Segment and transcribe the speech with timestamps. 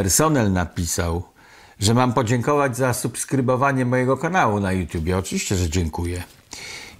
[0.00, 1.22] personel napisał,
[1.80, 5.18] że mam podziękować za subskrybowanie mojego kanału na YouTubie.
[5.18, 6.22] Oczywiście, że dziękuję.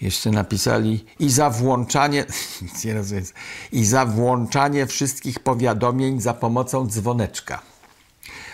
[0.00, 2.24] Jeszcze napisali i za włączanie,
[2.84, 3.24] nie rozumiem,
[3.72, 7.62] i za włączanie wszystkich powiadomień za pomocą dzwoneczka.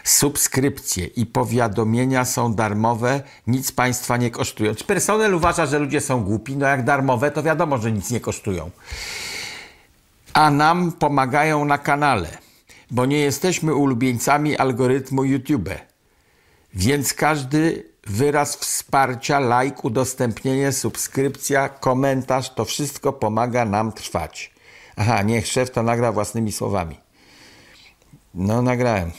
[0.04, 4.74] Subskrypcje i powiadomienia są darmowe, nic państwa nie kosztują.
[4.74, 6.56] Czy personel uważa, że ludzie są głupi?
[6.56, 8.70] No jak darmowe, to wiadomo, że nic nie kosztują.
[10.32, 12.45] A nam pomagają na kanale,
[12.90, 15.70] bo nie jesteśmy ulubieńcami algorytmu YouTube.
[16.74, 24.54] Więc każdy wyraz wsparcia, like, udostępnienie, subskrypcja, komentarz, to wszystko pomaga nam trwać.
[24.96, 27.00] Aha, niech szef to nagra własnymi słowami.
[28.34, 29.10] No, nagrałem.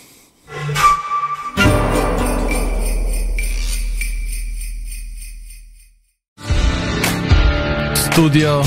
[7.95, 8.63] Studio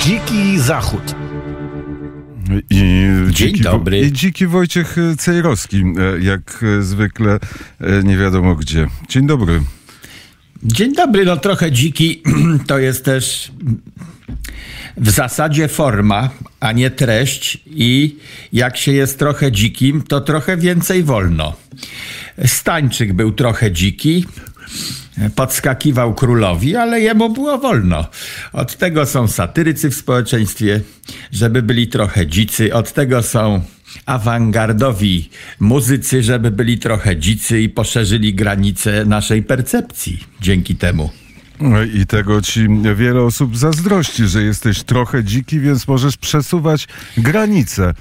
[0.00, 1.14] Dziki Zachód.
[2.70, 4.00] I dziki, dobry.
[4.00, 7.38] I dziki Wojciech Cejrowski, e, jak e, zwykle
[7.80, 8.86] e, nie wiadomo gdzie.
[9.08, 9.60] Dzień dobry.
[10.62, 12.22] Dzień dobry, no trochę dziki
[12.66, 13.52] to jest też
[14.96, 16.30] w zasadzie forma,
[16.60, 18.16] a nie treść i
[18.52, 21.56] jak się jest trochę dzikim, to trochę więcej wolno.
[22.46, 24.26] Stańczyk był trochę dziki,
[25.34, 28.06] podskakiwał królowi, ale jemu było wolno.
[28.52, 30.80] Od tego są satyrycy w społeczeństwie,
[31.32, 33.62] żeby byli trochę dzicy, od tego są
[34.06, 41.10] awangardowi muzycy, żeby byli trochę dzicy i poszerzyli granice naszej percepcji dzięki temu.
[41.60, 47.94] No I tego ci wiele osób zazdrości, że jesteś trochę dziki, więc możesz przesuwać granice.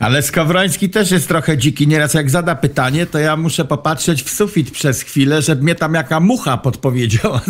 [0.00, 1.88] Ale Skowroński też jest trochę dziki.
[1.88, 5.94] Nieraz jak zada pytanie, to ja muszę popatrzeć w sufit przez chwilę, żeby mnie tam
[5.94, 7.40] jaka mucha podpowiedziała,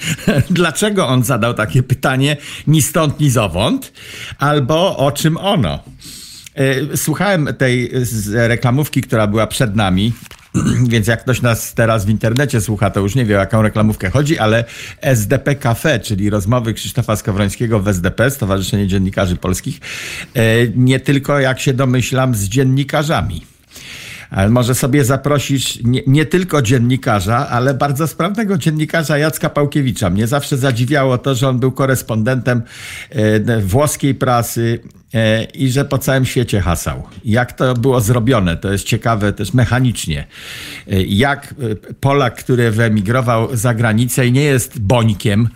[0.50, 3.92] dlaczego on zadał takie pytanie ni stąd, ni zowąd,
[4.38, 5.78] albo o czym ono.
[6.54, 7.90] E, słuchałem tej
[8.32, 10.12] reklamówki, która była przed nami,
[10.92, 14.10] więc jak ktoś nas teraz w internecie słucha, to już nie wie o jaką reklamówkę
[14.10, 14.64] chodzi, ale
[15.00, 19.80] SDP Cafe, czyli rozmowy Krzysztofa Skowrońskiego w SDP, Stowarzyszenie Dziennikarzy Polskich,
[20.34, 20.42] e,
[20.76, 23.46] nie tylko, jak się domyślam, z dziennikarzami.
[24.30, 30.10] Ale może sobie zaprosisz nie, nie, tylko dziennikarza, ale bardzo sprawnego dziennikarza Jacka Pałkiewicza.
[30.10, 32.62] Mnie zawsze zadziwiało to, że on był korespondentem
[33.10, 34.80] e, włoskiej prasy
[35.54, 37.02] i że po całym świecie hasał.
[37.24, 38.56] Jak to było zrobione?
[38.56, 40.26] To jest ciekawe też mechanicznie.
[40.90, 45.48] E, jak e, Polak, który wyemigrował za granicę i nie jest bońkiem,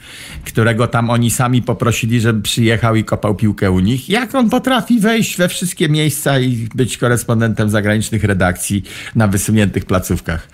[0.44, 5.00] którego tam oni sami poprosili, żeby przyjechał i kopał piłkę u nich, jak on potrafi
[5.00, 8.82] wejść we wszystkie miejsca i być korespondentem zagranicznych redakcji
[9.14, 10.48] na wysuniętych placówkach.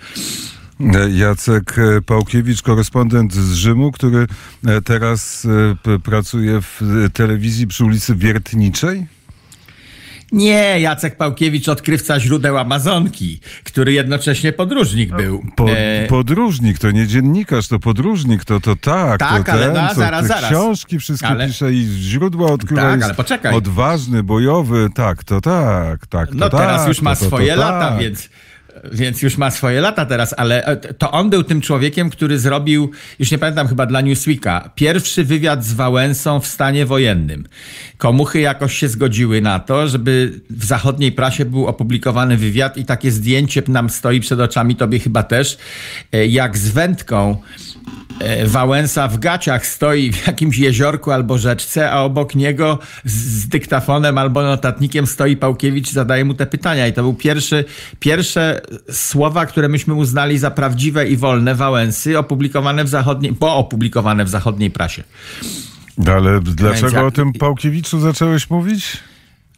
[1.13, 1.75] Jacek
[2.05, 4.27] Pałkiewicz, korespondent z Rzymu, który
[4.85, 5.47] teraz
[6.03, 6.81] pracuje w
[7.13, 9.05] telewizji przy ulicy Wiertniczej.
[10.31, 15.45] Nie, Jacek Pałkiewicz, odkrywca źródeł Amazonki, który jednocześnie podróżnik był.
[15.55, 16.07] Po, e...
[16.07, 19.19] Podróżnik, to nie dziennikarz, to podróżnik, to to tak.
[19.19, 20.51] Tak, to ale ten, no, to zaraz, zaraz.
[20.51, 21.47] Książki wszystkie ale...
[21.47, 22.81] pisze i źródła odkrywa.
[22.81, 23.55] Tak, ale poczekaj.
[23.55, 26.29] Odważny, bojowy, tak, to tak, tak.
[26.29, 27.99] To no tak, teraz już ma to, swoje lata, tak.
[27.99, 28.29] więc
[28.91, 33.31] więc już ma swoje lata teraz, ale to on był tym człowiekiem, który zrobił, już
[33.31, 37.47] nie pamiętam chyba dla Newsweeka, pierwszy wywiad z Wałęsą w stanie wojennym.
[37.97, 43.11] Komuchy jakoś się zgodziły na to, żeby w zachodniej prasie był opublikowany wywiad i takie
[43.11, 45.57] zdjęcie nam stoi przed oczami, tobie chyba też,
[46.29, 47.37] jak z wędką
[48.45, 54.43] Wałęsa w gaciach stoi w jakimś jeziorku albo rzeczce, a obok niego z, dyktafonem albo
[54.43, 56.87] notatnikiem stoi Pałkiewicz zadaje mu te pytania.
[56.87, 57.65] I to był pierwszy,
[57.99, 58.61] pierwsze
[58.91, 64.29] słowa, które myśmy uznali za prawdziwe i wolne Wałęsy, opublikowane w zachodniej, bo opublikowane w
[64.29, 65.03] zachodniej prasie.
[66.07, 67.05] Ale dlaczego jak...
[67.05, 68.97] o tym Pałkiewiczu zacząłeś mówić?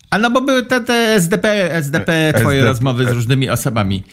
[0.09, 4.03] A no bo były te, te SDP, SDP, twoje SDP, rozmowy z różnymi osobami.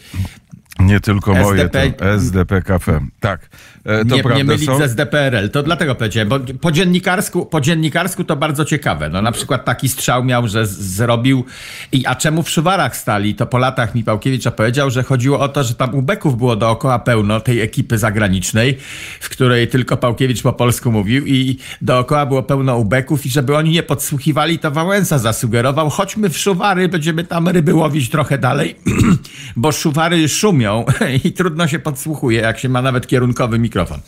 [0.79, 2.99] Nie tylko moje, SDP, to SDP Cafe.
[3.19, 3.49] Tak.
[3.85, 4.77] E, to nie, prawda nie mylić są?
[4.77, 5.49] ze SDPRL.
[5.49, 9.09] To dlatego powiedziałem, bo po dziennikarsku, po dziennikarsku to bardzo ciekawe.
[9.09, 11.45] No na przykład taki strzał miał, że z, zrobił
[11.91, 13.35] i a czemu w Szuwarach stali?
[13.35, 16.99] To po latach mi Pałkiewicz opowiedział, że chodziło o to, że tam ubeków było dookoła
[16.99, 18.77] pełno tej ekipy zagranicznej,
[19.19, 23.69] w której tylko Pałkiewicz po polsku mówił i dookoła było pełno ubeków i żeby oni
[23.69, 28.75] nie podsłuchiwali, to Wałęsa zasugerował, chodźmy w Szuwary, będziemy tam ryby łowić trochę dalej,
[29.55, 30.64] bo Szuwary szumią
[31.23, 33.99] i trudno się podsłuchuje, jak się ma nawet kierunkowy mikrofon.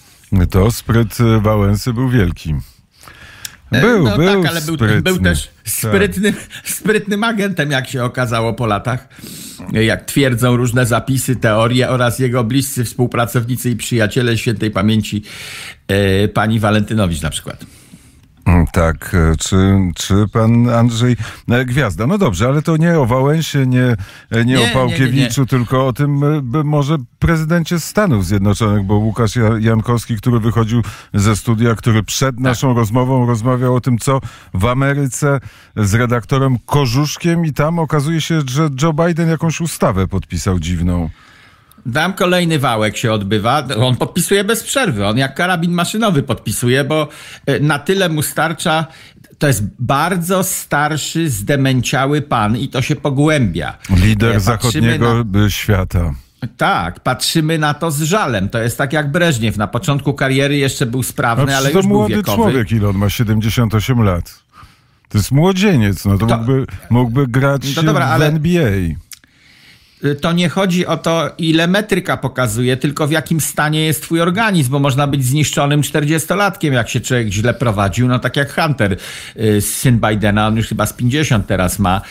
[0.50, 2.56] To spryt Wałęsy był wielki.
[3.71, 6.44] Był, no był tak, ale był, był, też sprytnym, tak.
[6.80, 9.07] sprytnym agentem, jak się okazało po latach.
[9.71, 15.24] Jak twierdzą różne zapisy, teorie oraz jego bliscy współpracownicy i przyjaciele świętej pamięci,
[15.88, 17.65] e, pani Walentynowicz na przykład.
[18.47, 19.57] Mm, tak, e, czy,
[19.95, 21.15] czy pan Andrzej
[21.49, 22.07] e, Gwiazda?
[22.07, 23.95] No dobrze, ale to nie o Wałęsie, nie, e,
[24.31, 26.21] nie, nie o Pałkiewiczu, nie, nie, tylko o tym
[26.63, 30.81] może prezydencie Stanów Zjednoczonych, bo Łukasz Jankowski, który wychodził
[31.13, 32.44] ze studia, który przed tak.
[32.44, 34.21] naszą rozmową rozmawiał o tym, co
[34.53, 35.39] w Ameryce
[35.75, 41.09] z redaktorem Korzuszkiem i tam okazuje się, że Joe Biden jakąś ustawę podpisał dziwną.
[41.94, 43.63] Tam kolejny wałek się odbywa.
[43.78, 45.07] On podpisuje bez przerwy.
[45.07, 47.07] On jak karabin maszynowy podpisuje, bo
[47.45, 48.86] e, na tyle mu starcza.
[49.38, 53.78] To jest bardzo starszy, zdemęciały pan i to się pogłębia.
[53.89, 55.50] Lider e, zachodniego na...
[55.50, 56.13] świata.
[56.57, 58.50] Tak, patrzymy na to z żalem.
[58.50, 59.57] To jest tak jak Breżniew.
[59.57, 62.38] Na początku kariery jeszcze był sprawny, znaczy, ale już to młody był wiekowy.
[62.38, 64.44] człowiek, ile on ma 78 lat.
[65.10, 68.25] To jest młodzieniec, no to, to mógłby, mógłby grać no dobra, w ale...
[68.25, 69.06] NBA.
[70.05, 74.21] Y, to nie chodzi o to, ile metryka pokazuje, tylko w jakim stanie jest twój
[74.21, 78.97] organizm, bo można być zniszczonym 40-latkiem, jak się człowiek źle prowadził, no tak jak Hunter,
[79.39, 82.01] y, syn Bidena, on już chyba z 50 teraz ma.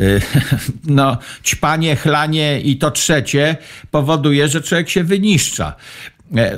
[0.00, 0.20] Y,
[0.84, 3.56] no, ćpanie, chlanie i to trzecie
[3.90, 5.76] powoduje, że człowiek się wyniszcza.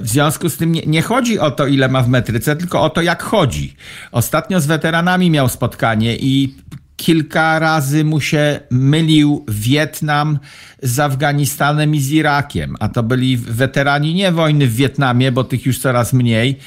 [0.00, 2.90] W związku z tym nie, nie, chodzi o to, ile ma w metryce, tylko o
[2.90, 3.76] to, jak chodzi.
[4.12, 6.54] Ostatnio z weteranami miał spotkanie i
[6.98, 10.38] kilka razy mu się mylił Wietnam
[10.82, 15.66] z Afganistanem i z Irakiem, a to byli weterani nie wojny w Wietnamie, bo tych
[15.66, 16.58] już coraz mniej,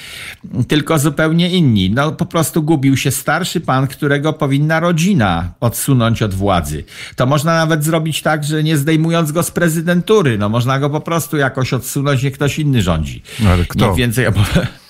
[0.68, 1.90] tylko zupełnie inni.
[1.90, 6.84] No po prostu gubił się starszy pan, którego powinna rodzina odsunąć od władzy.
[7.16, 11.02] To można nawet zrobić tak, że nie zdejmując go z prezydentury, no można go po
[11.02, 13.24] prostu jakoś odsunąć, niech ktoś inny rządzi.
[13.40, 13.88] No ale kto?
[13.88, 14.26] Niech więcej...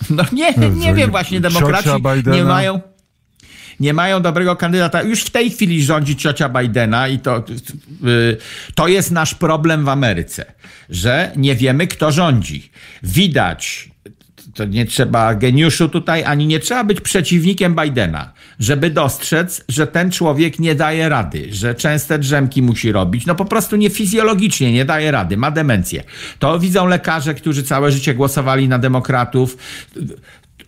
[0.10, 1.90] No nie, nie wiem, właśnie demokraci
[2.32, 2.82] nie mają
[3.82, 5.02] nie mają dobrego kandydata.
[5.02, 7.44] Już w tej chwili rządzi ciocia Bidena i to,
[8.06, 8.38] y,
[8.76, 10.46] to jest nasz problem w Ameryce,
[10.90, 12.72] że nie wiemy, kto rządzi.
[13.04, 13.90] Widać,
[14.54, 20.12] to nie trzeba geniuszu tutaj, ani nie trzeba być przeciwnikiem Bidena, żeby dostrzec, że ten
[20.12, 23.26] człowiek nie daje rady, że częste drzemki musi robić.
[23.26, 26.04] No po prostu nie fizjologicznie nie daje rady, ma demencję.
[26.40, 29.58] To widzą lekarze, którzy całe życie głosowali na demokratów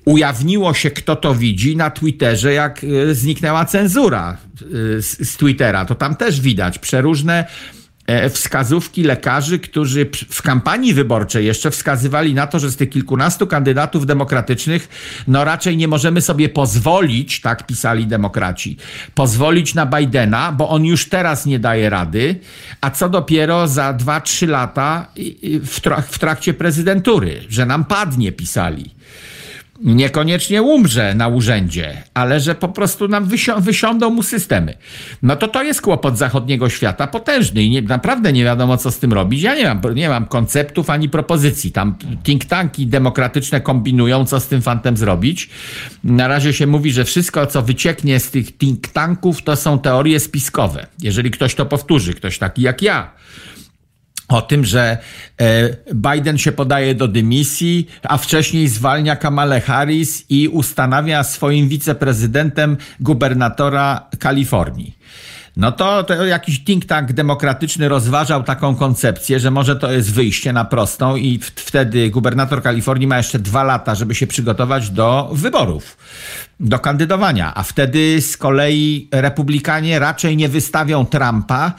[0.06, 5.86] ujawniło się, kto to widzi na Twitterze, jak e, zniknęła cenzura e, z, Twittera.
[5.86, 7.46] To tam też widać przeróżne
[8.08, 13.48] e, wskazówki lekarzy, którzy w kampanii wyborczej jeszcze wskazywali na to, że z tych kilkunastu
[13.48, 14.90] kandydatów demokratycznych,
[15.28, 18.78] no raczej nie możemy sobie pozwolić, tak pisali demokraci,
[19.16, 22.40] pozwolić na Bidena, bo on już teraz nie daje rady,
[22.82, 25.08] a co dopiero za dwa, trzy lata
[26.08, 28.94] w trakcie prezydentury, że nam padnie, pisali
[29.82, 34.74] niekoniecznie umrze na urzędzie, ale że po prostu nam wysi wysiądą mu systemy.
[35.22, 39.00] No to to jest kłopot zachodniego świata potężny i nie, naprawdę nie wiadomo, co z
[39.00, 39.42] tym robić.
[39.42, 41.72] Ja nie mam, nie mam konceptów ani propozycji.
[41.72, 45.50] Tam think tanki demokratyczne kombinują, co z tym fantem zrobić.
[46.04, 50.20] Na razie się mówi, że wszystko, co wycieknie z tych think tanków, to są teorie
[50.20, 50.88] spiskowe.
[51.02, 53.12] Jeżeli ktoś to powtórzy, ktoś taki jak ja,
[54.34, 54.98] o tym, że
[55.42, 62.78] e, Biden się podaje do dymisji, a wcześniej zwalnia Kamale Harris i ustanawia swoim wiceprezydentem
[63.00, 64.98] gubernatora Kalifornii.
[65.58, 70.54] No to, to jakiś think tank demokratyczny rozważał taką koncepcję, że może to jest wyjście
[70.54, 75.98] na prostą i wtedy gubernator Kalifornii ma jeszcze dwa lata, żeby się przygotować do wyborów,
[76.60, 81.74] do kandydowania, a wtedy z kolei republikanie raczej nie wystawią Trumpa,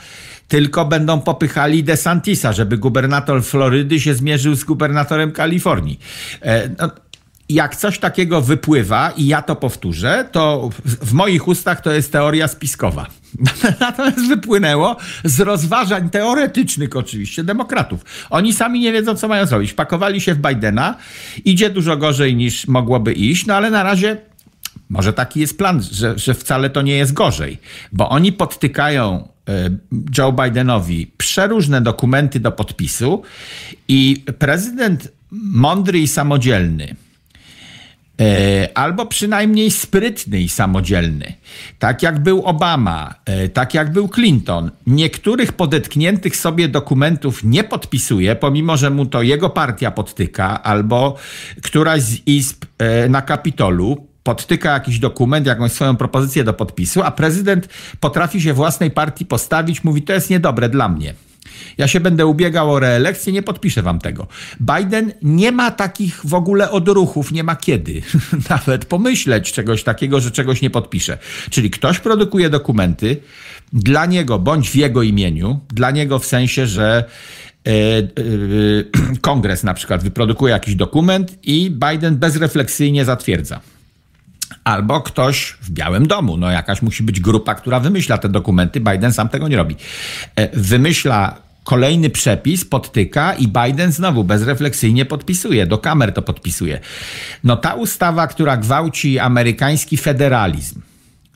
[0.49, 6.01] tylko będą popychali DeSantisa, żeby gubernator Florydy się zmierzył z gubernatorem Kalifornii.
[6.43, 6.91] E, no,
[7.49, 12.49] jak coś takiego wypływa i ja to powtórzę, to w moich ustach to jest teoria
[12.49, 13.07] spiskowa.
[13.81, 18.05] Natomiast wypłynęło z rozważań teoretycznych oczywiście demokratów.
[18.31, 19.73] Oni sami nie wiedzą, co mają zrobić.
[19.73, 20.97] Pakowali się w Bidena.
[21.45, 24.17] Idzie dużo gorzej niż mogłoby iść, no ale na razie
[24.89, 27.59] może taki jest plan, że, że wcale to nie jest gorzej,
[27.93, 29.71] bo oni podtykają e,
[30.19, 33.23] Joe Bidenowi przeróżne dokumenty do podpisu
[33.89, 36.97] i prezydent mądry i samodzielny,
[38.75, 41.33] albo przynajmniej sprytny i samodzielny,
[41.79, 48.37] tak jak był Obama, e, tak jak był Clinton, niektórych podetkniętych sobie dokumentów nie podpisuje,
[48.37, 51.17] pomimo że mu to jego partia podtyka, albo
[51.63, 52.65] któraś z izb
[53.09, 57.69] na Kapitolu podtyka jakiś dokument, jakąś swoją propozycję do podpisu, a prezydent
[58.01, 61.15] potrafi się własnej partii postawić, mówi, to jest niedobre dla mnie.
[61.79, 64.27] Ja się będę ubiegał o reelekcję, nie podpiszę wam tego.
[64.61, 68.03] Biden nie ma takich w ogóle odruchów, nie ma kiedy
[68.51, 71.19] nawet pomyśleć czegoś takiego, że czegoś nie podpisze.
[71.51, 73.17] Czyli ktoś produkuje dokumenty
[73.73, 77.05] dla niego bądź w jego imieniu, dla niego w sensie, że
[77.67, 78.05] e, e,
[79.21, 83.61] kongres na przykład wyprodukuje jakiś dokument i Biden bezrefleksyjnie zatwierdza.
[84.65, 86.37] Albo ktoś w Białym Domu.
[86.37, 88.81] No jakaś musi być grupa, która wymyśla te dokumenty.
[88.81, 89.77] Biden sam tego nie robi.
[90.37, 96.81] E, wymyśla kolejny przepis, podtyka i Biden znowu bezrefleksyjnie podpisuje, do kamer to podpisuje.
[97.45, 100.81] No ta ustawa, która gwałci amerykański federalizm,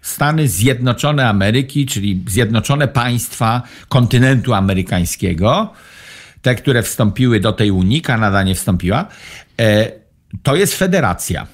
[0.02, 5.72] Stany Zjednoczone Ameryki, czyli Zjednoczone Państwa kontynentu amerykańskiego,
[6.42, 9.06] te, które wstąpiły do tej Unii, Kanada nie wstąpiła,
[9.60, 9.92] e,
[10.42, 11.46] to jest federacja.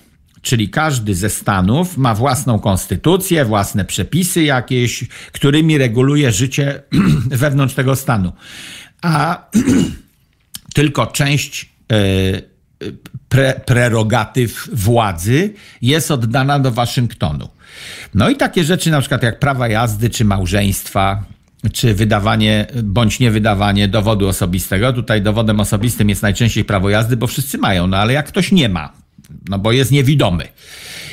[0.45, 6.83] Czyli każdy ze stanów ma własną konstytucję, własne przepisy jakieś, którymi reguluje życie
[7.43, 8.33] wewnątrz tego stanu.
[9.03, 9.47] A
[10.75, 11.97] tylko część e,
[13.29, 17.49] pre, prerogatyw władzy jest oddana do Waszyngtonu.
[18.15, 21.25] No i takie rzeczy, na przykład jak prawa jazdy czy małżeństwa,
[21.73, 24.93] czy wydawanie bądź niewydawanie dowodu osobistego.
[24.93, 28.69] Tutaj dowodem osobistym jest najczęściej prawo jazdy, bo wszyscy mają, no ale jak ktoś nie
[28.69, 29.04] ma,
[29.49, 30.49] no bo jest niewidomy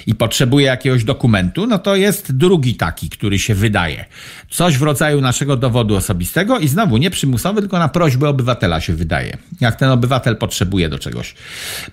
[0.07, 4.05] i potrzebuje jakiegoś dokumentu, no to jest drugi taki, który się wydaje.
[4.49, 8.93] Coś w rodzaju naszego dowodu osobistego i znowu nie przymusowy, tylko na prośbę obywatela się
[8.93, 9.37] wydaje.
[9.61, 11.35] Jak ten obywatel potrzebuje do czegoś,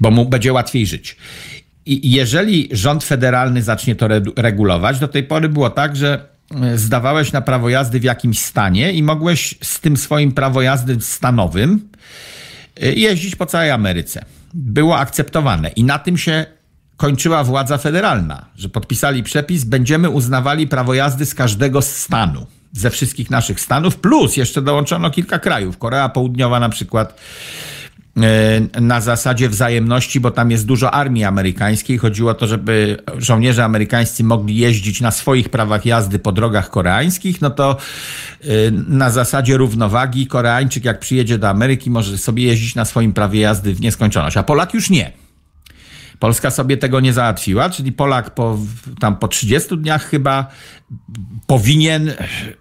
[0.00, 1.16] bo mu będzie łatwiej żyć.
[1.86, 6.28] I jeżeli rząd federalny zacznie to regulować, do tej pory było tak, że
[6.62, 11.00] e, zdawałeś na prawo jazdy w jakimś stanie i mogłeś z tym swoim prawo jazdy
[11.00, 11.88] stanowym
[12.80, 14.24] e, jeździć po całej Ameryce.
[14.54, 16.46] Było akceptowane i na tym się
[16.96, 23.30] kończyła władza federalna, że podpisali przepis, będziemy uznawali prawo jazdy z każdego stanu, ze wszystkich
[23.30, 25.78] naszych stanów, plus jeszcze dołączono kilka krajów.
[25.78, 27.20] Korea Południowa na przykład
[28.80, 31.98] na zasadzie wzajemności, bo tam jest dużo armii amerykańskiej.
[31.98, 37.40] Chodziło o to, żeby żołnierze amerykańscy mogli jeździć na swoich prawach jazdy po drogach koreańskich,
[37.40, 37.76] no to
[38.42, 38.46] e,
[38.88, 43.74] na zasadzie równowagi Koreańczyk jak przyjedzie do Ameryki może sobie jeździć na swoim prawie jazdy
[43.74, 45.27] w nieskończoność, a Polak już nie.
[46.18, 48.58] Polska sobie tego nie załatwiła, czyli Polak po,
[49.00, 50.46] tam po 30 dniach chyba
[51.46, 52.12] powinien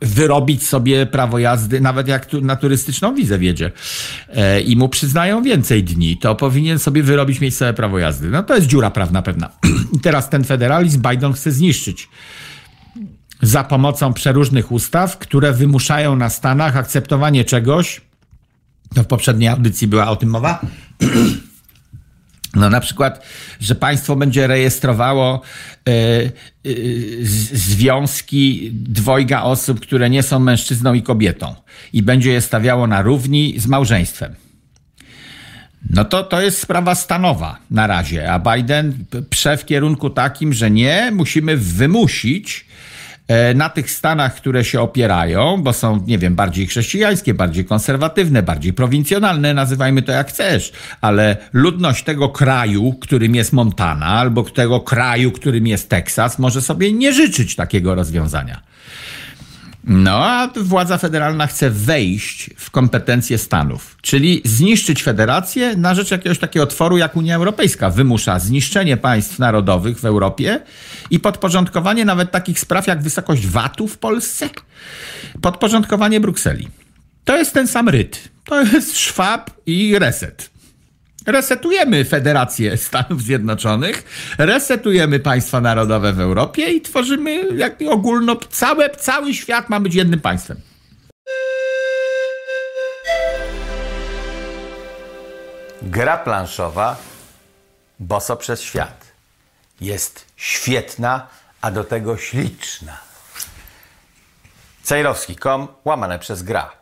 [0.01, 3.71] wyrobić sobie prawo jazdy, nawet jak tu, na turystyczną wizę wiedzie
[4.29, 8.29] e, i mu przyznają więcej dni, to powinien sobie wyrobić miejscowe prawo jazdy.
[8.29, 9.49] No to jest dziura prawna pewna.
[9.95, 12.09] I teraz ten federalizm Biden chce zniszczyć
[13.41, 18.01] za pomocą przeróżnych ustaw, które wymuszają na Stanach akceptowanie czegoś,
[18.95, 20.61] to w poprzedniej audycji była o tym mowa,
[22.57, 23.25] No na przykład,
[23.59, 25.41] że państwo będzie rejestrowało
[25.89, 25.91] y,
[26.65, 27.17] y,
[27.53, 31.55] związki dwojga osób, które nie są mężczyzną i kobietą
[31.93, 34.35] i będzie je stawiało na równi z małżeństwem.
[35.89, 40.71] No to to jest sprawa stanowa na razie, a Biden prze w kierunku takim, że
[40.71, 42.66] nie, musimy wymusić
[43.55, 48.73] na tych stanach, które się opierają, bo są, nie wiem, bardziej chrześcijańskie, bardziej konserwatywne, bardziej
[48.73, 55.31] prowincjonalne, nazywajmy to jak chcesz, ale ludność tego kraju, którym jest Montana, albo tego kraju,
[55.31, 58.61] którym jest Teksas, może sobie nie życzyć takiego rozwiązania.
[59.89, 66.39] No, a władza federalna chce wejść w kompetencje Stanów, czyli zniszczyć federację na rzecz jakiegoś
[66.39, 70.59] takiego otworu, jak Unia Europejska wymusza zniszczenie państw narodowych w Europie
[71.09, 74.49] i podporządkowanie nawet takich spraw jak wysokość VAT-u w Polsce,
[75.41, 76.67] podporządkowanie Brukseli.
[77.25, 78.29] To jest ten sam ryt.
[78.43, 80.56] To jest szwab i reset
[81.27, 84.03] resetujemy Federację Stanów Zjednoczonych,
[84.37, 90.19] resetujemy państwa narodowe w Europie i tworzymy jak ogólno, całe, cały świat ma być jednym
[90.19, 90.61] państwem.
[95.81, 96.97] Gra planszowa
[97.99, 99.05] Boso przez świat
[99.81, 101.27] jest świetna,
[101.61, 102.97] a do tego śliczna.
[104.83, 106.76] Cejrowski.com łamane przez gra.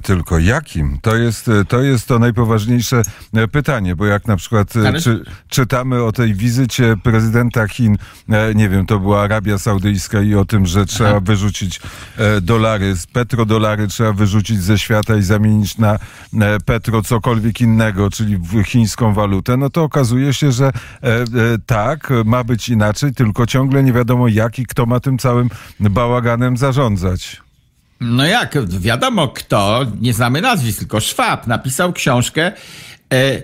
[0.00, 0.98] Tylko jakim?
[1.02, 3.02] To jest, to jest to najpoważniejsze
[3.34, 7.96] e, pytanie, bo jak na przykład e, czy, czytamy o tej wizycie prezydenta Chin,
[8.28, 11.20] e, nie wiem, to była Arabia Saudyjska i o tym, że trzeba Aha.
[11.22, 11.80] wyrzucić
[12.42, 15.98] dolary, petrodolary trzeba wyrzucić ze świata i zamienić na
[16.64, 20.72] petro cokolwiek innego, czyli w chińską walutę, no to okazuje się, że
[21.66, 25.48] tak, ma być inaczej, tylko ciągle nie wiadomo jak i kto ma tym całym
[25.80, 27.45] bałaganem zarządzać.
[28.00, 32.52] No jak, wiadomo kto, nie znamy nazwisk, tylko Schwab napisał książkę.
[33.12, 33.42] E,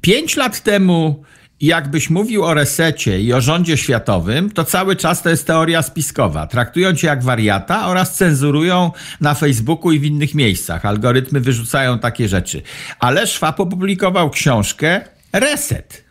[0.00, 1.24] pięć lat temu,
[1.60, 6.46] jakbyś mówił o resecie i o rządzie światowym, to cały czas to jest teoria spiskowa.
[6.46, 8.90] Traktują cię jak wariata oraz cenzurują
[9.20, 10.84] na Facebooku i w innych miejscach.
[10.86, 12.62] Algorytmy wyrzucają takie rzeczy.
[12.98, 15.00] Ale Schwab opublikował książkę
[15.32, 16.09] Reset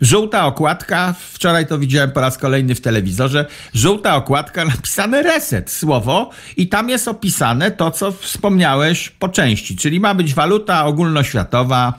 [0.00, 6.30] Żółta okładka, wczoraj to widziałem po raz kolejny w telewizorze, żółta okładka, napisane reset, słowo,
[6.56, 11.98] i tam jest opisane to, co wspomniałeś po części, czyli ma być waluta ogólnoświatowa,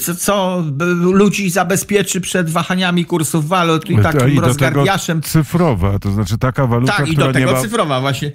[0.00, 0.64] Co, co
[1.00, 5.22] ludzi zabezpieczy przed wahaniami kursów walut i takim I rozgardiaszem.
[5.22, 7.60] cyfrowa, to znaczy taka waluta, tak, która i do tego ma...
[7.60, 8.32] cyfrowa właśnie.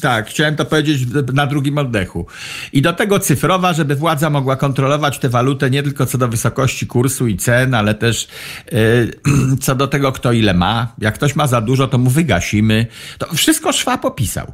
[0.00, 1.02] Tak, chciałem to powiedzieć
[1.32, 2.26] na drugim oddechu.
[2.72, 6.86] I do tego cyfrowa, żeby władza mogła kontrolować tę walutę nie tylko co do wysokości
[6.86, 8.28] kursu i cen, ale też
[8.72, 10.94] yy, co do tego, kto ile ma.
[10.98, 12.86] Jak ktoś ma za dużo, to mu wygasimy.
[13.18, 14.52] To wszystko Szwab opisał.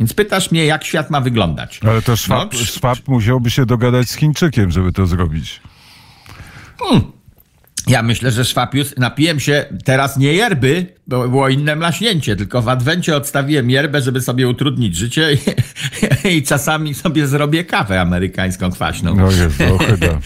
[0.00, 1.80] Więc pytasz mnie, jak świat ma wyglądać.
[1.88, 5.60] Ale to Szwab, no, Szwab musiałby się dogadać z Chińczykiem, żeby to zrobić.
[6.78, 7.21] Hmm.
[7.86, 12.68] Ja myślę, że Szwapius, napiłem się teraz nie yerby, bo było inne mlaśnięcie, tylko w
[12.68, 15.38] adwencie odstawiłem yerbę, żeby sobie utrudnić życie i,
[16.36, 19.14] i czasami sobie zrobię kawę amerykańską kwaśną.
[19.14, 20.18] No jest, chyba.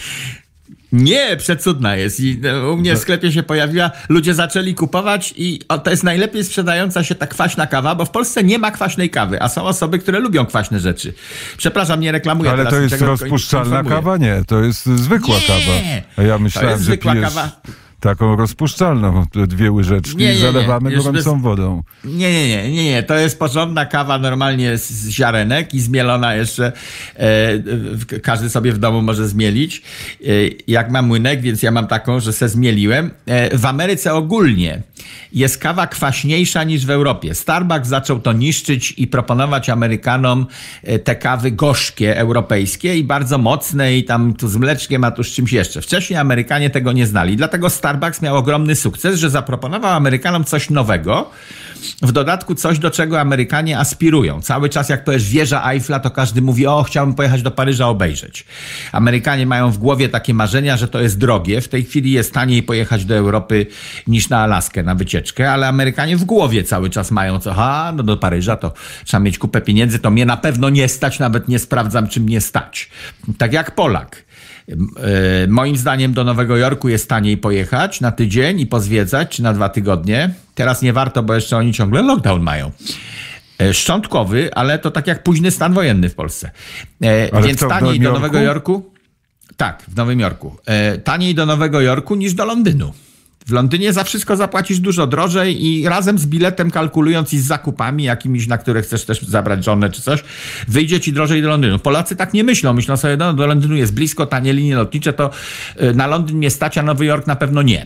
[0.91, 2.19] Nie, przecudna jest.
[2.19, 6.43] I e, u mnie w sklepie się pojawiła, ludzie zaczęli kupować i to jest najlepiej
[6.43, 9.99] sprzedająca się ta kwaśna kawa, bo w Polsce nie ma kwaśnej kawy, a są osoby,
[9.99, 11.13] które lubią kwaśne rzeczy.
[11.57, 14.17] Przepraszam, nie reklamuję Ale teraz to jest rozpuszczalna kawa?
[14.17, 15.71] Nie, to jest zwykła nie, kawa.
[16.17, 17.33] A ja myślałem, to jest zwykła że pijesz...
[17.33, 17.51] kawa
[18.07, 20.97] taką rozpuszczalną, dwie łyżeczki nie, nie, zalewamy nie.
[20.97, 21.43] gorącą bez...
[21.43, 21.83] wodą.
[22.03, 26.71] Nie, nie, nie, nie, nie, to jest porządna kawa normalnie z ziarenek i zmielona jeszcze.
[27.15, 29.81] E, każdy sobie w domu może zmielić.
[30.21, 30.25] E,
[30.67, 33.11] jak mam młynek, więc ja mam taką, że se zmieliłem.
[33.25, 34.81] E, w Ameryce ogólnie
[35.33, 37.35] jest kawa kwaśniejsza niż w Europie.
[37.35, 40.45] Starbucks zaczął to niszczyć i proponować Amerykanom
[40.83, 45.23] e, te kawy gorzkie europejskie i bardzo mocne i tam tu z mleczkiem, a tu
[45.23, 45.81] z czymś jeszcze.
[45.81, 51.29] Wcześniej Amerykanie tego nie znali, dlatego Starbucks miał ogromny sukces, że zaproponował Amerykanom coś nowego,
[52.01, 54.41] w dodatku coś, do czego Amerykanie aspirują.
[54.41, 58.45] Cały czas jak powiesz wieża Eiffla, to każdy mówi, o, chciałbym pojechać do Paryża obejrzeć.
[58.91, 61.61] Amerykanie mają w głowie takie marzenia, że to jest drogie.
[61.61, 63.65] W tej chwili jest taniej pojechać do Europy
[64.07, 68.03] niż na Alaskę na wycieczkę, ale Amerykanie w głowie cały czas mają co, ha, no
[68.03, 68.73] do Paryża to
[69.05, 72.41] trzeba mieć kupę pieniędzy, to mnie na pewno nie stać, nawet nie sprawdzam, czy mnie
[72.41, 72.89] stać.
[73.37, 74.26] Tak jak Polak.
[74.69, 79.53] E, moim zdaniem do Nowego Jorku jest taniej pojechać na tydzień i pozwiedzać, czy na
[79.53, 80.33] dwa tygodnie.
[80.55, 82.71] Teraz nie warto, bo jeszcze oni ciągle lockdown mają.
[83.61, 86.51] E, szczątkowy, ale to tak jak późny stan wojenny w Polsce.
[87.03, 88.91] E, ale Więc taniej do Nowego Jorku.
[89.57, 90.57] Tak, w Nowym Jorku.
[91.03, 92.93] Taniej do Nowego Jorku niż do Londynu.
[93.47, 98.03] W Londynie za wszystko zapłacisz dużo drożej i razem z biletem kalkulując i z zakupami
[98.03, 100.23] jakimiś, na które chcesz też zabrać żonę czy coś,
[100.67, 101.79] wyjdzie ci drożej do Londynu.
[101.79, 102.73] Polacy tak nie myślą.
[102.73, 105.29] Myślą sobie, no do Londynu jest blisko, tanie linie lotnicze, to
[105.81, 107.85] y, na Londyn mnie stać, a Nowy Jork na pewno nie.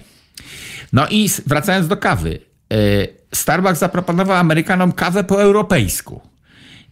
[0.94, 2.40] No i wracając do kawy.
[2.74, 6.22] Y, Starbucks zaproponował Amerykanom kawę po europejsku.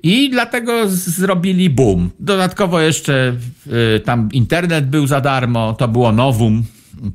[0.04, 2.10] I dlatego zrobili boom.
[2.20, 3.34] Dodatkowo jeszcze
[3.96, 6.64] y, tam internet był za darmo, to było nowum.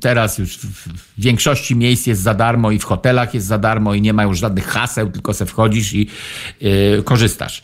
[0.01, 4.01] Teraz już w większości miejsc jest za darmo i w hotelach jest za darmo i
[4.01, 6.07] nie ma już żadnych haseł, tylko se wchodzisz i
[6.61, 7.61] yy, korzystasz.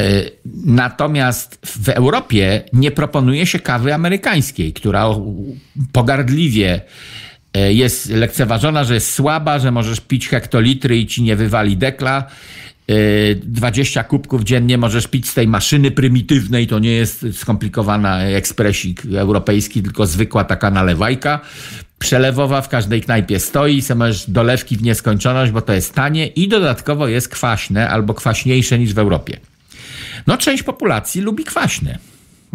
[0.00, 0.30] Yy,
[0.64, 5.06] natomiast w Europie nie proponuje się kawy amerykańskiej, która
[5.92, 6.80] pogardliwie
[7.56, 12.24] y, jest lekceważona, że jest słaba, że możesz pić hektolitry i ci nie wywali dekla
[13.42, 19.82] 20 kubków dziennie możesz pić z tej maszyny prymitywnej, to nie jest skomplikowana ekspresik europejski,
[19.82, 21.40] tylko zwykła taka nalewajka
[21.98, 26.48] przelewowa w każdej knajpie stoi, se możesz dolewki w nieskończoność, bo to jest tanie i
[26.48, 29.40] dodatkowo jest kwaśne albo kwaśniejsze niż w Europie.
[30.26, 31.98] No część populacji lubi kwaśne.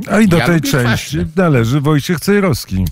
[0.08, 1.26] A i do ja tej części kwaśne.
[1.36, 2.86] należy Wojciech Cejrowski.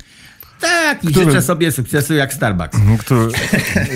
[0.60, 2.78] Tak, i który, życzę sobie sukcesu jak Starbucks.
[3.00, 3.32] Który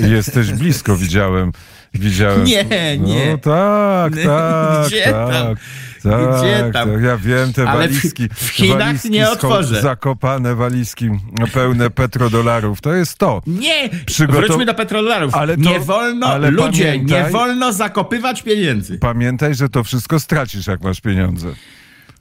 [0.10, 1.51] jesteś blisko, widziałem.
[1.99, 2.43] Widziałem.
[2.43, 2.65] Nie,
[2.97, 3.31] nie.
[3.31, 5.13] No tak, tak, Gdzie tak.
[5.34, 5.55] Tam?
[6.03, 6.91] Tak, Gdzie tam?
[6.91, 8.29] Tak, ja wiem, te Ale walizki.
[8.29, 9.81] W, w Chinach walizki nie otworzę.
[9.81, 11.10] Zakopane walizki
[11.53, 12.81] pełne petrodolarów.
[12.81, 13.41] To jest to.
[13.47, 14.45] Nie, Przygotow...
[14.45, 15.36] wróćmy do petrodolarów.
[15.36, 18.97] Ale to, nie wolno, ale ludzie, pamiętaj, nie wolno zakopywać pieniędzy.
[18.97, 21.47] Pamiętaj, że to wszystko stracisz, jak masz pieniądze.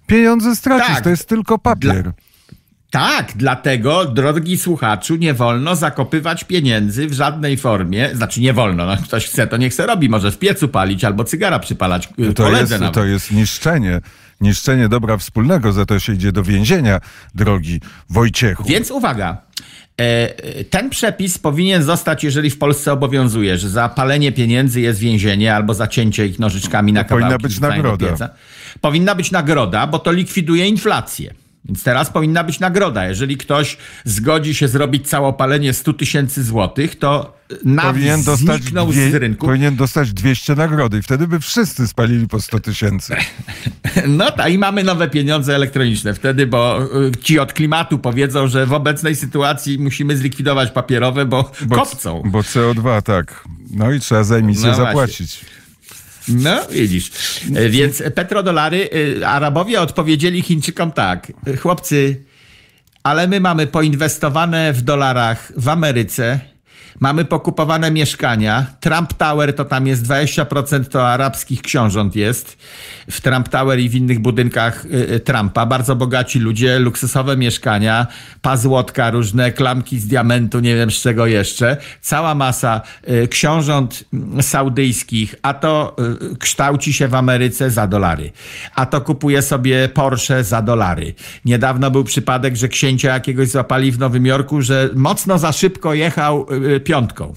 [0.06, 1.04] Pieniądze stracisz, tak.
[1.04, 2.02] to jest tylko papier.
[2.02, 2.12] Dla...
[2.94, 8.10] Tak, dlatego, drogi słuchaczu, nie wolno zakopywać pieniędzy w żadnej formie.
[8.14, 11.24] Znaczy nie wolno, no, ktoś chce, to niech chce robi, może w piecu palić albo
[11.24, 12.94] cygara przypalać no to jest, nawet.
[12.94, 14.00] To jest niszczenie,
[14.40, 17.00] niszczenie dobra wspólnego, za to się idzie do więzienia,
[17.34, 17.80] drogi
[18.10, 18.64] Wojciechu.
[18.64, 19.36] Więc uwaga,
[19.96, 25.54] e, ten przepis powinien zostać, jeżeli w Polsce obowiązuje, że za palenie pieniędzy jest więzienie
[25.54, 27.24] albo zacięcie ich nożyczkami na kawałki.
[27.24, 28.30] Powinna być nagroda.
[28.80, 31.43] Powinna być nagroda, bo to likwiduje inflację.
[31.64, 33.06] Więc teraz powinna być nagroda.
[33.08, 37.36] Jeżeli ktoś zgodzi się zrobić całopalenie 100 tysięcy złotych, to
[37.82, 39.46] powinien dostać dwie, z rynku.
[39.46, 43.16] Powinien dostać 200 nagrody i wtedy by wszyscy spalili po 100 tysięcy.
[44.08, 48.66] No tak, i mamy nowe pieniądze elektroniczne wtedy, bo y, ci od klimatu powiedzą, że
[48.66, 52.22] w obecnej sytuacji musimy zlikwidować papierowe, bo, bo kopcą.
[52.26, 53.44] Bo CO2, tak.
[53.70, 55.36] No i trzeba za emisję no zapłacić.
[55.40, 55.63] Właśnie.
[56.28, 57.10] No, widzisz.
[57.54, 58.88] E, więc petrodolary,
[59.20, 61.32] e, Arabowie odpowiedzieli Chińczykom tak.
[61.60, 62.24] Chłopcy,
[63.02, 66.40] ale my mamy poinwestowane w dolarach w Ameryce,
[67.00, 68.66] Mamy pokupowane mieszkania.
[68.80, 72.58] Trump Tower to tam jest 20% to arabskich książąt jest.
[73.10, 75.66] W Trump Tower i w innych budynkach y, y, Trumpa.
[75.66, 78.06] Bardzo bogaci ludzie, luksusowe mieszkania,
[78.42, 81.76] pazłotka różne, klamki z diamentu, nie wiem z czego jeszcze.
[82.00, 84.04] Cała masa y, książąt
[84.40, 85.96] saudyjskich, a to
[86.38, 88.32] kształci się w Ameryce za dolary.
[88.74, 91.14] A to kupuje sobie Porsche za dolary.
[91.44, 96.46] Niedawno był przypadek, że księcia jakiegoś złapali w Nowym Jorku, że mocno za szybko jechał
[96.84, 97.34] piątką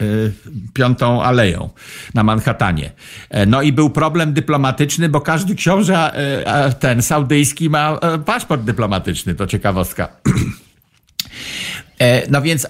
[0.00, 0.32] y,
[0.74, 1.70] piątą aleją
[2.14, 2.92] na Manhattanie.
[3.30, 8.62] E, no i był problem dyplomatyczny, bo każdy książę, e, ten saudyjski ma e, paszport
[8.62, 10.08] dyplomatyczny, to ciekawostka.
[12.30, 12.66] No więc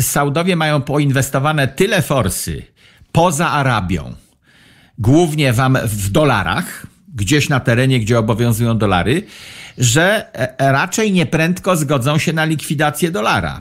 [0.00, 2.62] Saudowie mają poinwestowane tyle forsy
[3.12, 4.14] poza Arabią,
[4.98, 9.22] głównie w, w dolarach, gdzieś na terenie, gdzie obowiązują dolary,
[9.78, 10.26] że
[10.58, 13.60] raczej nieprędko zgodzą się na likwidację dolara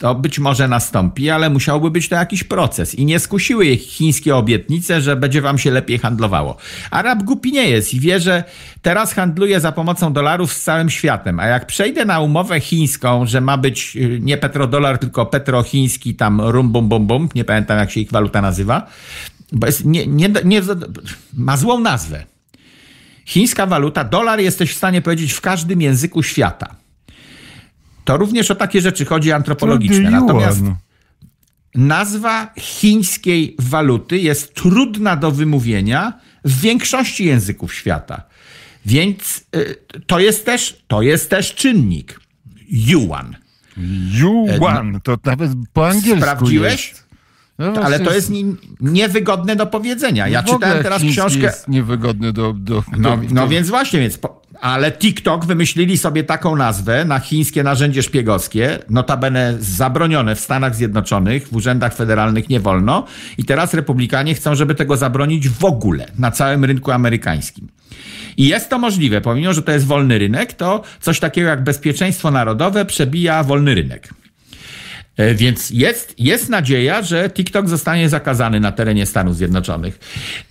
[0.00, 2.94] to być może nastąpi, ale musiałby być to jakiś proces.
[2.94, 6.56] I nie skusiły ich chińskie obietnice, że będzie wam się lepiej handlowało.
[6.90, 8.44] Arab głupi nie jest i wie, że
[8.82, 11.40] teraz handluje za pomocą dolarów z całym światem.
[11.40, 16.40] A jak przejdę na umowę chińską, że ma być y, nie petrodolar, tylko petrochiński, tam
[16.40, 18.86] rum bum bum bum, nie pamiętam jak się ich waluta nazywa,
[19.52, 20.62] bo jest nie, nie, nie,
[21.34, 22.24] ma złą nazwę.
[23.26, 26.79] Chińska waluta, dolar jesteś w stanie powiedzieć w każdym języku świata.
[28.04, 30.10] To również o takie rzeczy chodzi antropologiczne.
[30.10, 30.62] Natomiast
[31.74, 36.12] nazwa chińskiej waluty jest trudna do wymówienia
[36.44, 38.22] w większości języków świata.
[38.86, 42.20] Więc y, to jest też, to jest też czynnik.
[42.70, 43.36] Yuan.
[44.12, 46.88] Yuan, no, to nawet po angielsku Sprawdziłeś?
[46.88, 46.99] Jest.
[47.60, 48.44] No ale to jest nie,
[48.80, 50.28] niewygodne do powiedzenia.
[50.28, 51.42] Ja czytałem teraz książkę.
[51.42, 52.52] Jest niewygodny do.
[52.52, 57.18] do, no, do, no więc właśnie, więc po, ale TikTok wymyślili sobie taką nazwę na
[57.18, 63.04] chińskie narzędzie szpiegowskie, notabene zabronione w Stanach Zjednoczonych, w urzędach federalnych nie wolno.
[63.38, 67.68] I teraz republikanie chcą, żeby tego zabronić w ogóle na całym rynku amerykańskim.
[68.36, 72.30] I jest to możliwe, pomimo że to jest wolny rynek, to coś takiego jak bezpieczeństwo
[72.30, 74.08] narodowe przebija wolny rynek.
[75.16, 79.98] E, więc jest, jest nadzieja, że TikTok zostanie zakazany na terenie Stanów Zjednoczonych.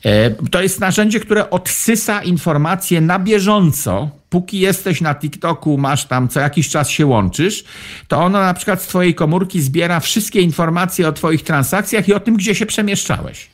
[0.06, 4.10] E, to jest narzędzie, które odsysa informacje na bieżąco.
[4.30, 7.64] Póki jesteś na TikToku, masz tam co jakiś czas się łączysz,
[8.08, 12.20] to ono na przykład z Twojej komórki zbiera wszystkie informacje o Twoich transakcjach i o
[12.20, 13.50] tym, gdzie się przemieszczałeś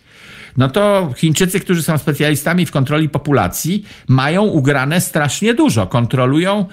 [0.57, 5.87] no to Chińczycy, którzy są specjalistami w kontroli populacji, mają ugrane strasznie dużo.
[5.87, 6.65] Kontrolują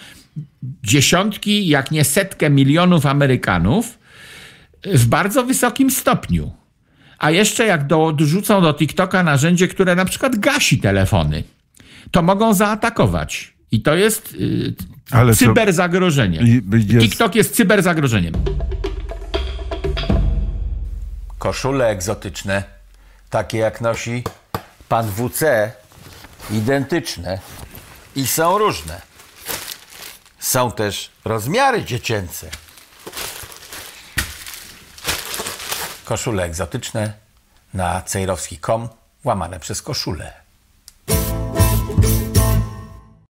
[0.85, 3.99] dziesiątki, jak nie setkę milionów Amerykanów
[4.85, 6.53] w bardzo wysokim stopniu.
[7.18, 11.42] A jeszcze jak dorzucą do TikToka narzędzie, które na przykład gasi telefony,
[12.11, 13.53] to mogą zaatakować.
[13.73, 14.75] I to jest yy,
[15.11, 16.62] Ale cyberzagrożenie.
[16.73, 17.01] Jest...
[17.01, 18.35] TikTok jest cyberzagrożeniem.
[21.38, 22.62] Koszule egzotyczne,
[23.31, 24.25] takie jak nosi
[24.88, 25.73] pan WC,
[26.51, 27.38] identyczne
[28.16, 29.01] i są różne.
[30.38, 32.51] Są też rozmiary dziecięce.
[36.05, 37.12] Koszule egzotyczne
[37.75, 38.88] na cejrowski.com
[39.25, 40.33] łamane przez koszule.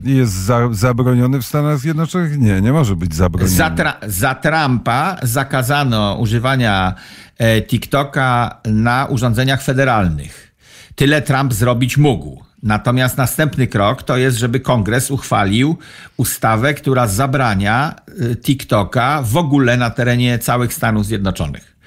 [0.04, 2.38] Jest za, zabroniony w Stanach Zjednoczonych?
[2.38, 3.56] Nie, nie może być zabroniony.
[3.56, 6.94] Za, tra za Trumpa zakazano używania
[7.38, 10.56] e, TikToka na urządzeniach federalnych.
[10.96, 12.44] Tyle Trump zrobić mógł.
[12.64, 15.78] Natomiast następny krok to jest, żeby kongres uchwalił
[16.18, 17.96] ustawę, która zabrania
[18.32, 21.79] e, TikToka w ogóle na terenie całych Stanów Zjednoczonych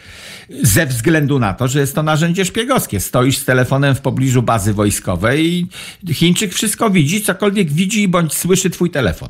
[0.63, 3.01] ze względu na to, że jest to narzędzie szpiegowskie.
[3.01, 5.69] Stoisz z telefonem w pobliżu bazy wojskowej i
[6.15, 9.29] Chińczyk wszystko widzi, cokolwiek widzi bądź słyszy twój telefon.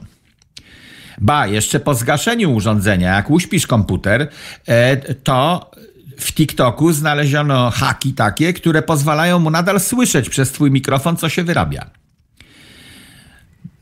[1.18, 4.29] Ba, jeszcze po zgaszeniu urządzenia, jak uśpisz komputer,
[4.66, 5.70] e, to
[6.18, 11.44] w TikToku znaleziono haki takie, które pozwalają mu nadal słyszeć przez twój mikrofon, co się
[11.44, 12.02] wyrabia.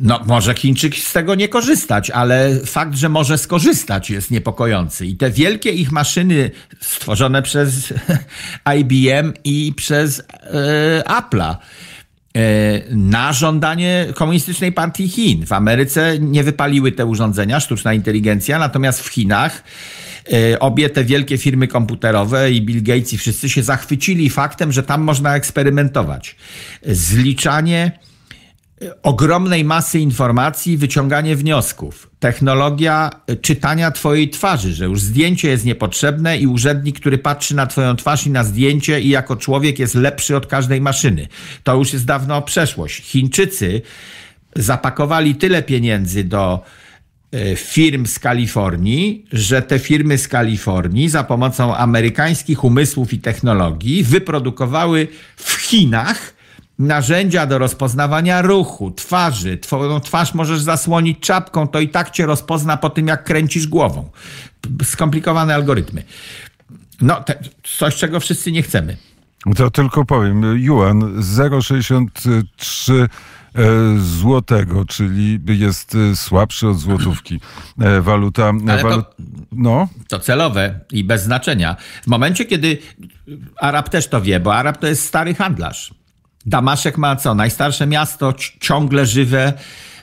[0.03, 5.07] No, może Chińczyk z tego nie korzystać, ale fakt, że może skorzystać jest niepokojący.
[5.07, 7.93] I te wielkie ich maszyny stworzone przez
[8.79, 11.57] IBM i przez e, Apple'a
[12.37, 12.41] e,
[12.97, 15.47] na żądanie Komunistycznej Partii Chin.
[15.47, 19.63] W Ameryce nie wypaliły te urządzenia, sztuczna inteligencja, natomiast w Chinach
[20.33, 24.83] e, obie te wielkie firmy komputerowe i Bill Gates i wszyscy się zachwycili faktem, że
[24.83, 26.37] tam można eksperymentować.
[26.87, 27.93] Zliczanie
[29.03, 32.11] ogromnej masy informacji, wyciąganie wniosków.
[32.19, 33.11] Technologia
[33.43, 38.27] czytania twojej twarzy, że już zdjęcie jest niepotrzebne i urzędnik, który patrzy na twoją twarz
[38.27, 41.29] i na zdjęcie i jako człowiek jest lepszy od każdej maszyny.
[41.65, 43.03] To już jest dawno przeszłość.
[43.03, 43.83] Chińczycy
[44.57, 46.61] zapakowali tyle pieniędzy do
[47.33, 54.03] e, firm z Kalifornii, że te firmy z Kalifornii za pomocą amerykańskich umysłów i technologii
[54.03, 56.40] wyprodukowały w Chinach
[56.81, 59.59] narzędzia do rozpoznawania ruchu, twarzy.
[59.59, 64.11] Twoją twarz możesz zasłonić czapką, to i tak cię rozpozna po tym, jak kręcisz głową.
[64.85, 66.03] Skomplikowane algorytmy.
[67.01, 67.39] No, te,
[67.79, 68.97] coś, czego wszyscy nie chcemy.
[69.57, 73.09] To tylko powiem, Yuan 0,63 e,
[73.99, 77.41] złotego, czyli jest e, słabszy od złotówki.
[77.81, 78.53] E, waluta.
[78.83, 79.03] Walu...
[79.03, 79.15] To,
[79.53, 79.89] no.
[80.09, 81.77] to celowe i bez znaczenia.
[82.03, 82.79] W momencie, kiedy
[83.57, 86.00] Arab też to wie, bo Arab to jest stary handlarz.
[86.47, 87.35] Damaszek ma co?
[87.35, 89.53] Najstarsze miasto, ciągle żywe,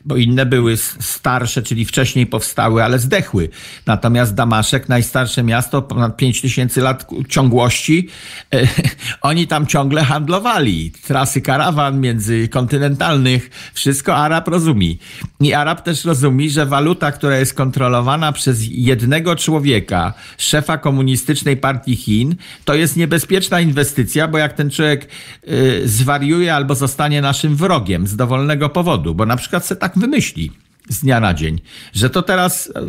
[0.05, 3.49] bo inne były starsze, czyli wcześniej powstały, ale zdechły.
[3.85, 8.09] Natomiast Damaszek, najstarsze miasto, ponad 5000 lat ciągłości,
[8.53, 8.67] e,
[9.21, 10.91] oni tam ciągle handlowali.
[10.91, 14.95] Trasy karawan międzykontynentalnych, wszystko Arab rozumie.
[15.39, 21.95] I Arab też rozumie, że waluta, która jest kontrolowana przez jednego człowieka, szefa komunistycznej partii
[21.95, 25.07] Chin, to jest niebezpieczna inwestycja, bo jak ten człowiek
[25.47, 30.51] y, zwariuje albo zostanie naszym wrogiem z dowolnego powodu, bo na przykład se tak wymyśli
[30.89, 31.61] z dnia na dzień,
[31.93, 32.81] że to teraz e,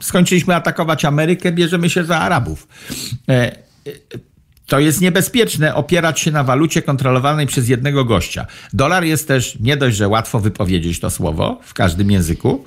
[0.00, 2.68] skończyliśmy atakować Amerykę, bierzemy się za Arabów.
[3.28, 3.56] E, e,
[4.66, 8.46] to jest niebezpieczne opierać się na walucie kontrolowanej przez jednego gościa.
[8.72, 12.64] Dolar jest też nie dość, że łatwo wypowiedzieć to słowo w każdym języku,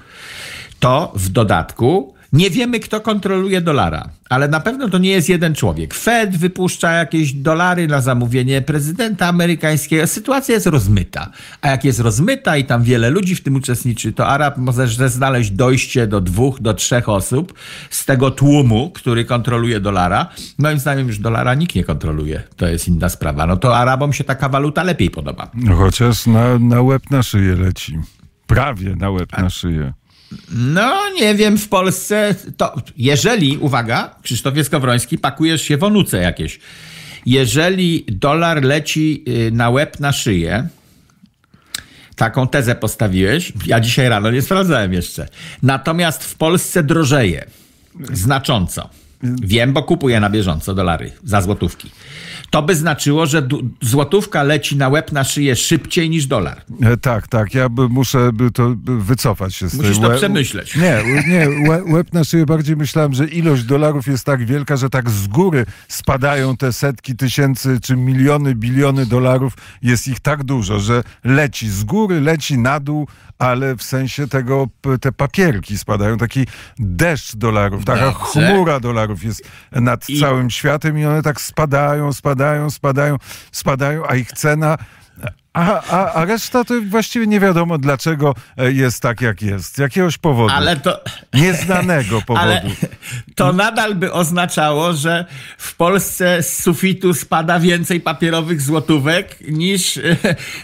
[0.79, 5.55] to w dodatku nie wiemy, kto kontroluje dolara, ale na pewno to nie jest jeden
[5.55, 5.93] człowiek.
[5.93, 10.07] Fed wypuszcza jakieś dolary na zamówienie prezydenta amerykańskiego.
[10.07, 11.31] Sytuacja jest rozmyta.
[11.61, 15.51] A jak jest rozmyta i tam wiele ludzi w tym uczestniczy, to Arab może znaleźć
[15.51, 17.53] dojście do dwóch, do trzech osób
[17.89, 20.27] z tego tłumu, który kontroluje dolara.
[20.57, 22.43] Moim zdaniem już dolara nikt nie kontroluje.
[22.55, 23.47] To jest inna sprawa.
[23.47, 25.51] No to Arabom się taka waluta lepiej podoba.
[25.53, 27.99] No chociaż na, na łeb na szyję leci.
[28.47, 29.93] Prawie na łeb na szyję.
[30.51, 36.59] No, nie wiem, w Polsce to, jeżeli, uwaga, Krzysztofie Skowroński, pakujesz się w onuce jakieś.
[37.25, 40.67] Jeżeli dolar leci y, na łeb, na szyję,
[42.15, 45.27] taką tezę postawiłeś, ja dzisiaj rano nie sprawdzałem jeszcze.
[45.63, 47.45] Natomiast w Polsce drożeje
[48.13, 48.89] znacząco.
[49.23, 51.91] Wiem, bo kupuję na bieżąco dolary za złotówki
[52.49, 53.47] to by znaczyło, że
[53.81, 56.61] złotówka leci na łeb na szyję szybciej niż dolar.
[56.81, 57.53] E, tak, tak.
[57.53, 60.09] Ja by, muszę by to wycofać się z Musisz tej...
[60.09, 60.75] to przemyśleć.
[60.75, 61.47] Nie, nie.
[61.93, 65.65] Łeb na szyję bardziej myślałem, że ilość dolarów jest tak wielka, że tak z góry
[65.87, 69.53] spadają te setki tysięcy czy miliony, biliony dolarów.
[69.81, 73.07] Jest ich tak dużo, że leci z góry, leci na dół,
[73.39, 74.67] ale w sensie tego
[75.01, 76.17] te papierki spadają.
[76.17, 76.47] Taki
[76.79, 80.19] deszcz dolarów, taka chmura dolarów jest nad I...
[80.19, 83.17] całym światem i one tak spadają, spadają spadają, spadają,
[83.51, 84.77] spadają, a ich cena
[85.53, 89.77] a, a, a reszta to właściwie nie wiadomo, dlaczego e, jest tak, jak jest.
[89.77, 90.53] Jakiegoś powodu.
[90.53, 91.03] Ale to...
[91.33, 92.45] Nieznanego powodu.
[92.45, 92.61] Ale
[93.35, 95.25] to nadal by oznaczało, że
[95.57, 100.01] w Polsce z sufitu spada więcej papierowych złotówek niż e,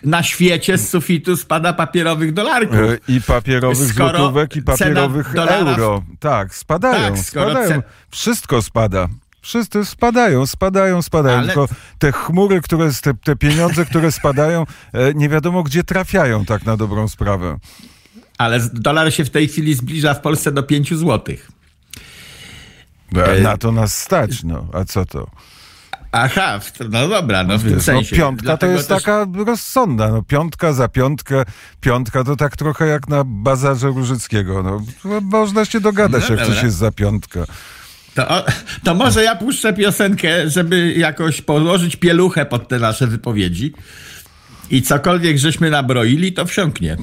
[0.03, 2.77] na świecie z sufitu spada papierowych dolarków.
[2.77, 6.03] E, I papierowych skoro złotówek, i papierowych euro.
[6.19, 7.81] Tak, spadają, tak, spadają.
[8.09, 9.07] Wszystko spada.
[9.45, 11.37] Wszyscy spadają, spadają, spadają.
[11.37, 11.47] Ale...
[11.47, 11.67] Tylko
[11.99, 16.77] te chmury, które, te, te pieniądze, które spadają, e, nie wiadomo gdzie trafiają tak na
[16.77, 17.57] dobrą sprawę.
[18.37, 21.51] Ale dolar się w tej chwili zbliża w Polsce do 5 złotych.
[23.15, 24.67] E, na to nas stać, no.
[24.73, 25.27] A co to?
[26.11, 28.15] Aha, no dobra, no w tym no, sensie.
[28.15, 29.03] No piątka to jest też...
[29.03, 31.43] taka rozsądna, no piątka za piątkę,
[31.81, 34.81] piątka to tak trochę jak na bazarze Różyckiego, no.
[35.21, 36.55] Można się dogadać, no, jak dobra.
[36.55, 37.45] coś jest za piątkę.
[38.15, 38.45] To,
[38.83, 43.73] to może ja puszczę piosenkę, żeby jakoś położyć pieluchę pod te nasze wypowiedzi.
[44.69, 46.97] I cokolwiek żeśmy nabroili, to wsiąknie.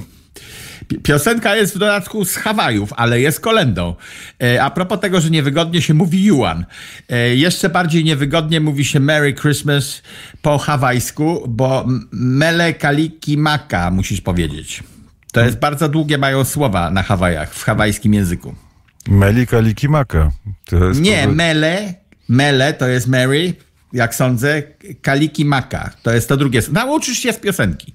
[1.03, 3.95] Piosenka jest w dodatku z Hawajów, ale jest kolendą.
[4.43, 6.65] E, a propos tego, że niewygodnie się mówi Yuan.
[7.09, 10.01] E, jeszcze bardziej niewygodnie mówi się Merry Christmas
[10.41, 14.83] po hawajsku, bo Mele Kaliki Maka musisz powiedzieć.
[15.31, 18.55] To jest bardzo długie mają słowa na Hawajach, w hawajskim języku.
[19.07, 20.31] Melika Likimaka.
[21.01, 21.93] Nie, Mele,
[22.29, 23.53] Mele to jest Mary,
[23.93, 24.63] jak sądzę,
[25.01, 25.89] Kaliki Maka.
[26.03, 26.61] To jest to drugie.
[26.71, 27.93] Nauczysz się z piosenki.